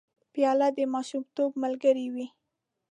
[0.33, 2.27] پیاله د ماشومتوب ملګرې وي.